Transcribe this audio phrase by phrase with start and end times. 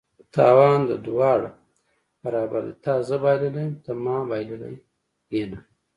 [0.33, 1.49] تاوان د دواړه
[2.23, 4.67] برابر دي: تا زه بایللي یم ته ما بایلله
[5.37, 5.59] ینه